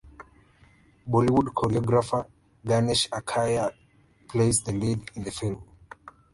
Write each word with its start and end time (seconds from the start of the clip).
Bollywood 1.07 1.51
choreographer 1.53 2.25
Ganesh 2.65 3.07
Acharya 3.13 3.69
plays 4.27 4.63
the 4.63 4.71
lead 4.71 5.11
in 5.13 5.21
the 5.23 5.29
film. 5.29 5.63